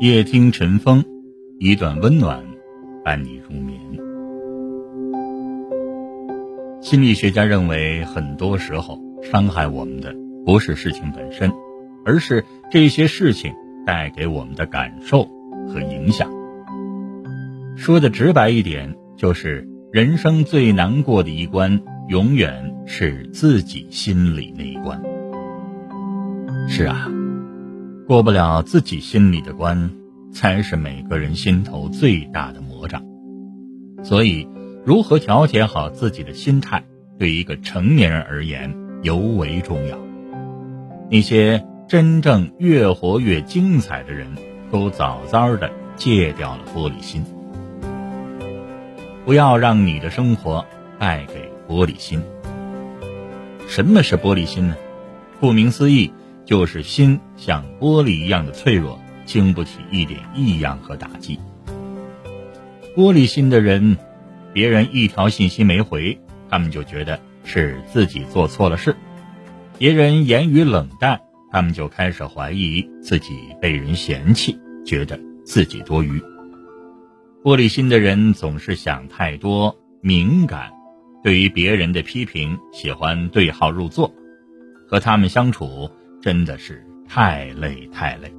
[0.00, 1.04] 夜听晨风，
[1.58, 2.44] 一段温暖
[3.04, 3.80] 伴你入眠。
[6.80, 10.14] 心理学家认为，很多时候伤害我们的
[10.46, 11.50] 不是事情本身，
[12.04, 13.52] 而是这些事情
[13.84, 15.24] 带给我们的感受
[15.66, 16.30] 和影响。
[17.76, 25.02] 说的直白一点，就是人生最难过的一关，永远是自己心里那一关。
[26.68, 27.10] 是啊。
[28.08, 29.90] 过不了自己心里的关，
[30.32, 33.04] 才是每个人心头最大的魔障。
[34.02, 34.48] 所以，
[34.82, 36.82] 如何调节好自己的心态，
[37.18, 39.98] 对一个成年人而言尤为重要。
[41.10, 44.28] 那些真正越活越精彩的人，
[44.70, 47.22] 都早早的戒掉了玻璃心。
[49.26, 50.64] 不要让你的生活
[50.98, 52.22] 败给玻璃心。
[53.66, 54.76] 什么是玻璃心呢？
[55.40, 56.10] 顾名思义。
[56.48, 61.38] 就是心像玻璃一样的脆弱，经不起一点异样和打击。
[62.96, 63.98] 玻璃心的人，
[64.54, 68.92] 别人一条信息没回，他们就觉得是自己做错了事；
[69.76, 71.20] 别人言语冷淡，
[71.52, 76.18] 他们就开始怀疑自己被人嫌弃，觉得自己多余。
[77.44, 80.72] 玻璃心的人总是想太多，敏感，
[81.22, 84.10] 对于别人的批评喜欢对号入座，
[84.88, 85.90] 和他们相处。
[86.20, 88.34] 真的是太累太累。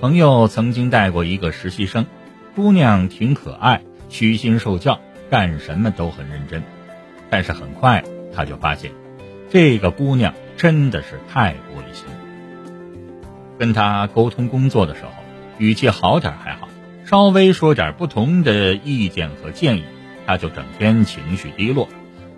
[0.00, 2.06] 朋友曾经带过一个实习生，
[2.54, 6.62] 姑娘挺可爱，虚心受教，干什么都很认真。
[7.30, 8.04] 但是很快
[8.34, 8.92] 他就发现，
[9.48, 12.06] 这个姑娘真的是太玻璃心。
[13.58, 15.10] 跟他沟通工作的时候，
[15.58, 16.68] 语气好点还好，
[17.04, 19.84] 稍微说点不同的意见和建议，
[20.26, 21.88] 他就整天情绪低落。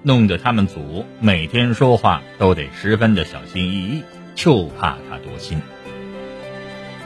[0.04, 4.02] 弄得他们组每天说话都得十分的小心翼翼，
[4.34, 5.60] 就怕他多心。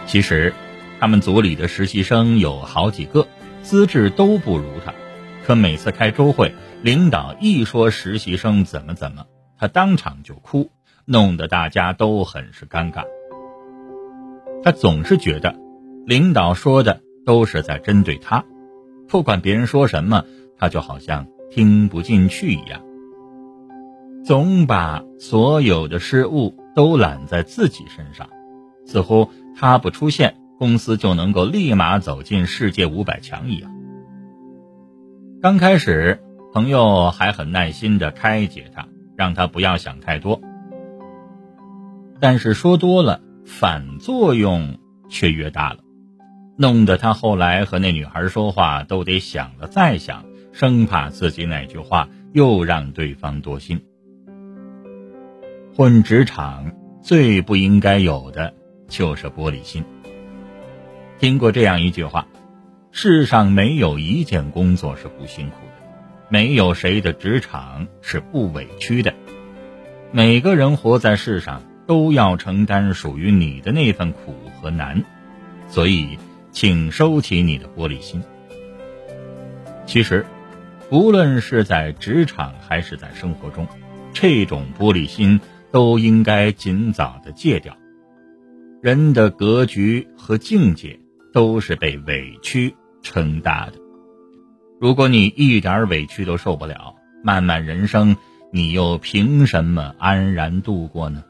[0.06, 0.54] 其实，
[0.98, 3.26] 他们组里的实习生有好几个，
[3.60, 4.94] 资质都不如他，
[5.44, 9.26] 可每次开周会，领导一说实习生怎么怎么，
[9.58, 10.70] 他当场就哭，
[11.04, 13.04] 弄得大家都很是尴尬。
[14.62, 15.54] 他总是觉得，
[16.06, 18.42] 领导说的都是在针对他，
[19.06, 20.24] 不管别人说什么，
[20.56, 22.85] 他就好像听不进去一样。
[24.26, 28.28] 总把所有的失误都揽在自己身上，
[28.84, 33.70] 似乎他不出现，公司就能够立马走进世界五百强一样。
[35.40, 36.20] 刚开始，
[36.52, 40.40] 朋友还很耐心的开解他，让他不要想太多。
[42.18, 44.76] 但是说多了，反作用
[45.08, 45.78] 却越大了，
[46.58, 53.80] 弄得他后来和那女孩说话都得想了再想，生怕自己哪句话又让对方多心。
[55.76, 56.72] 混职场
[57.02, 58.54] 最不应该有的
[58.88, 59.84] 就是玻璃心。
[61.18, 62.26] 听过这样一句话：
[62.92, 65.86] 世上没有一件工作是不辛苦的，
[66.30, 69.12] 没有谁的职场是不委屈的。
[70.12, 75.04] 每个人活在世上都要承担属于你的那份苦和难，
[75.68, 76.18] 所以
[76.52, 78.22] 请收起你的玻璃心。
[79.84, 80.24] 其实，
[80.90, 83.68] 无论是在职场还是在生活中，
[84.14, 85.38] 这种玻璃心。
[85.70, 87.76] 都应该尽早的戒掉。
[88.82, 91.00] 人的格局和境界
[91.32, 93.72] 都是被委屈撑大的。
[94.80, 96.94] 如果你一点委屈都受不了，
[97.24, 98.16] 漫漫人生，
[98.52, 101.24] 你又凭什么安然度过呢？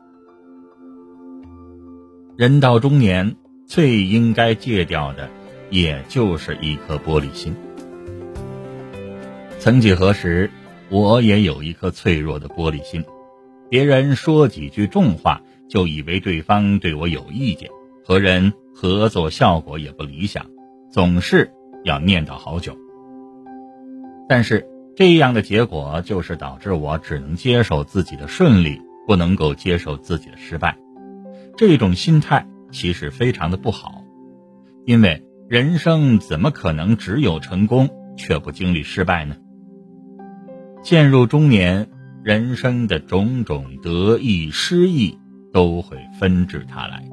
[2.37, 3.37] 人到中年，
[3.67, 5.31] 最应该戒掉的，
[5.71, 7.55] 也就是一颗玻璃心。
[9.59, 10.51] 曾几何时，
[10.91, 13.03] 我也有一颗脆弱的玻璃心。
[13.69, 17.69] 别人说几句重话，就以为对方对我有意见，
[18.05, 20.47] 和人合作效果也不理想，
[20.91, 21.51] 总是
[21.85, 22.77] 要念叨好久。
[24.29, 30.79] 但是这样的结果就是导致我只能接受自己的顺利，不能够接受自己的失败。
[31.57, 34.03] 这种心态其实非常的不好，
[34.85, 39.37] 因为人生怎么可能只有成功却不经历失败呢？
[40.83, 41.89] 渐入中年。
[42.27, 45.17] 人生的种种得意失意
[45.53, 47.05] 都会纷至沓来，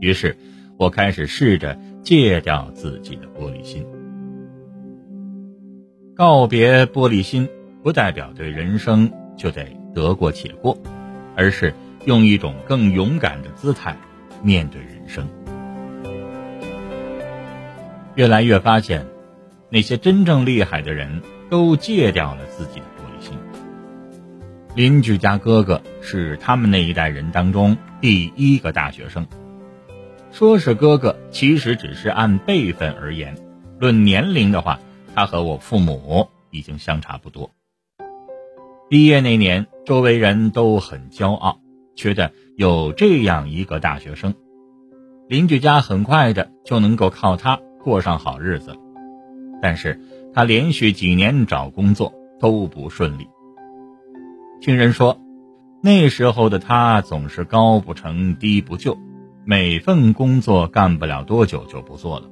[0.00, 0.38] 于是
[0.78, 3.84] 我开始试着戒掉自己的玻璃心。
[6.14, 7.48] 告别玻璃心，
[7.82, 10.78] 不代表对人生就得得过且过，
[11.34, 13.96] 而是用一种更勇敢的姿态
[14.44, 15.26] 面对人生。
[18.14, 19.04] 越来越发现，
[19.70, 21.20] 那些真正厉害的人
[21.50, 22.86] 都戒掉了自己的。
[24.76, 29.26] 邻居家哥哥是他们那一代人当中第一个大学生，
[30.32, 33.38] 说是哥哥，其实只是按辈分而言。
[33.78, 34.78] 论年龄的话，
[35.14, 37.50] 他和我父母已经相差不多。
[38.90, 41.58] 毕业那年，周围人都很骄傲，
[41.96, 44.34] 觉得有这样一个大学生，
[45.26, 48.76] 邻居家很快的就能够靠他过上好日子。
[49.62, 49.98] 但是
[50.34, 53.26] 他连续几年找工作都不顺利。
[54.60, 55.20] 听人说，
[55.82, 58.98] 那时候的他总是高不成低不就，
[59.44, 62.28] 每份工作干不了多久就不做了。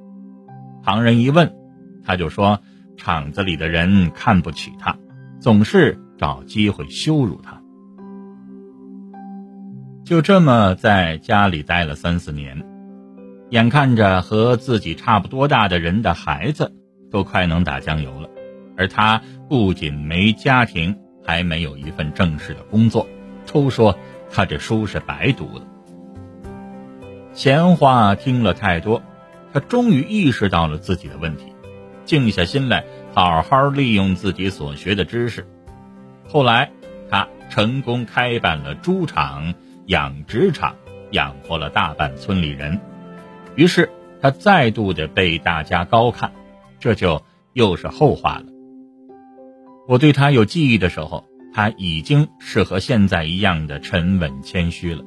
[0.82, 1.54] 旁人一问，
[2.02, 2.60] 他就说
[2.96, 4.96] 厂子里的人看不起他，
[5.38, 7.60] 总是找机会羞辱他。
[10.04, 12.64] 就这么在家里待了三四年，
[13.50, 16.74] 眼看着和自己差不多大的人的孩子
[17.10, 18.28] 都快能打酱油了，
[18.76, 23.06] 而他不仅没家庭，还没有一份正式的工作，
[23.46, 23.98] 都说
[24.30, 25.62] 他这书是白读了。
[27.32, 29.02] 闲话听了太多。
[29.52, 31.54] 他终于意识到了自己的问题，
[32.04, 35.46] 静下心来，好好利用自己所学的知识。
[36.26, 36.72] 后来，
[37.08, 39.54] 他成功开办了猪场、
[39.86, 40.74] 养殖场，
[41.12, 42.80] 养活了大半村里人。
[43.54, 46.32] 于是，他再度的被大家高看，
[46.80, 47.22] 这就
[47.52, 48.46] 又是后话了。
[49.86, 55.02] 我对他有记忆的时候，他已经是和现在一样的沉稳谦虚了。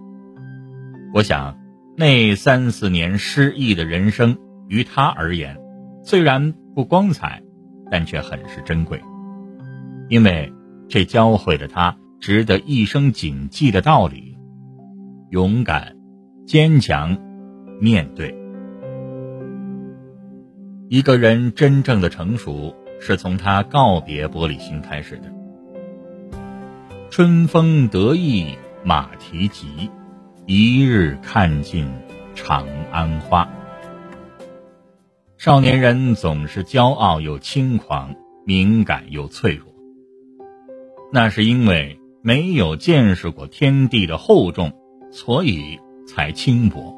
[1.13, 1.57] 我想。
[1.99, 4.37] 那三四年失意的人生，
[4.67, 5.57] 于他而言，
[6.03, 7.41] 虽然不光彩，
[7.89, 9.01] 但却很是珍贵，
[10.09, 10.53] 因为
[10.87, 14.37] 这教会了他值得一生谨记的道理：
[15.31, 15.95] 勇敢、
[16.45, 17.17] 坚强、
[17.81, 18.37] 面对。
[20.89, 25.33] 一个人真正的成熟，是从他告别玻璃心开始的。
[27.09, 29.89] 春风得意马蹄疾。
[30.49, 31.85] 一日看尽
[32.33, 33.49] 长安花。
[35.37, 38.15] 少年人总是骄傲又轻狂，
[38.45, 39.67] 敏感又脆弱。
[41.11, 44.71] 那是因为没有见识过天地的厚重，
[45.11, 45.77] 所以
[46.07, 46.97] 才轻薄。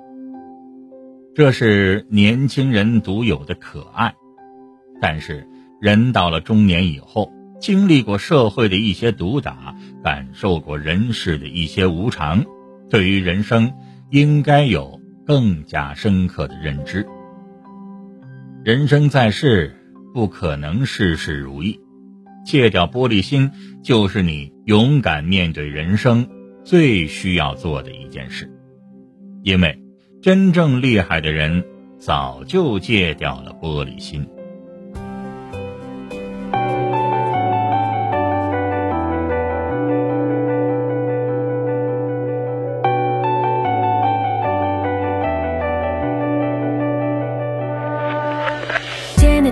[1.34, 4.14] 这是年轻人独有的可爱。
[5.02, 5.48] 但是
[5.82, 12.44] 人到了中年以后，经历过社会的一些毒打，感受过人世的一些无常。
[12.90, 13.74] 对于人生，
[14.10, 17.08] 应该有更加深刻的认知。
[18.64, 19.76] 人生在世，
[20.14, 21.80] 不可能事事如意，
[22.46, 23.52] 戒掉玻璃心，
[23.82, 26.28] 就是你勇敢面对人生
[26.66, 28.52] 最需要做的一件事。
[29.44, 29.82] 因为
[30.22, 31.64] 真正厉害的人，
[31.98, 34.28] 早就戒掉了玻璃心。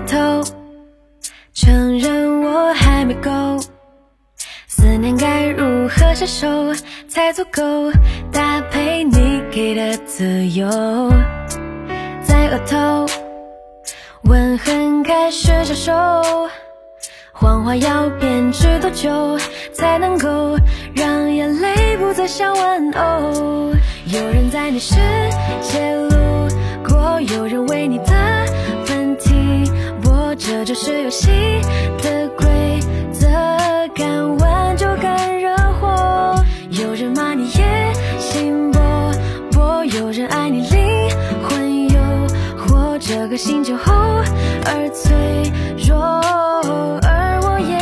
[0.08, 0.42] 头
[1.54, 3.30] 承认我还没够，
[4.68, 6.74] 思念该如何下手
[7.10, 7.92] 才足够
[8.32, 10.70] 搭配你给的自由？
[12.24, 13.06] 在额头
[14.24, 16.50] 吻痕开始消瘦，
[17.34, 19.38] 谎话要编织多久
[19.74, 20.58] 才能够
[20.96, 23.74] 让眼泪不再像玩偶？
[24.06, 24.96] 有人在你世
[25.62, 26.10] 界路
[26.88, 28.57] 过，有人为你的。
[30.48, 31.28] 这就是游戏
[32.02, 32.80] 的规
[33.12, 33.28] 则，
[33.94, 36.42] 敢玩就敢惹祸。
[36.70, 38.80] 有人骂你野心勃
[39.52, 41.10] 勃，有人爱你灵
[41.44, 42.00] 魂诱
[42.58, 45.52] 惑，这个星球偶尔脆
[45.86, 46.22] 弱。
[47.02, 47.78] 爱你。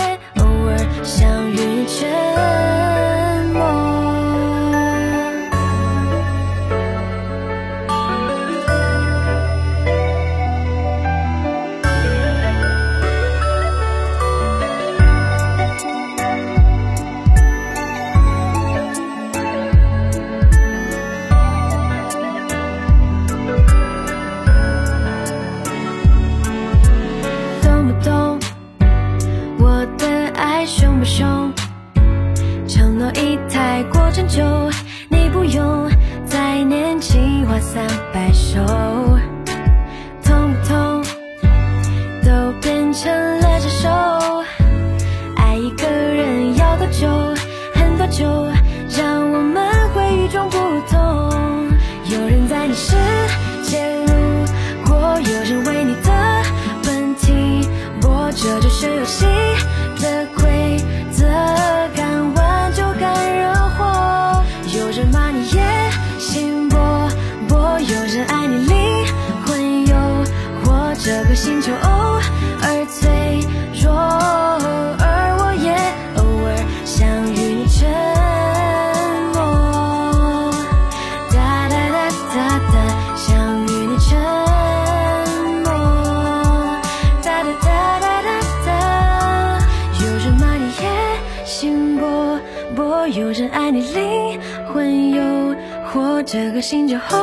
[96.25, 97.17] 这个心就厚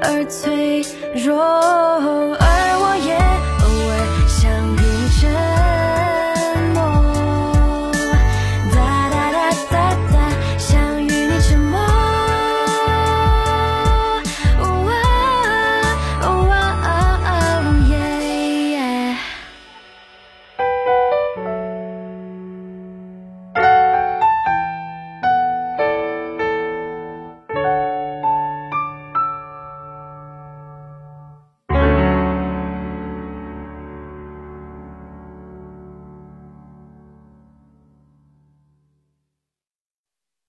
[0.00, 0.82] 而脆
[1.14, 3.29] 弱，而我也。